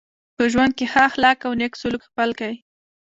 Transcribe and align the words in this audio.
په 0.35 0.43
ژوند 0.51 0.71
کي 0.77 0.85
ښه 0.91 1.01
اخلاق 1.09 1.39
او 1.47 1.53
نېک 1.59 1.73
سلوک 1.81 2.01
خپل 2.09 2.29
کئ. 2.39 2.55